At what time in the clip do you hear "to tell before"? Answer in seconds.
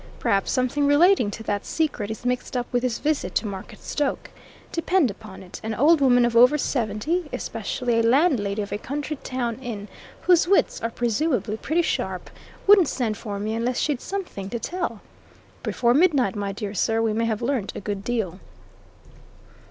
14.49-15.93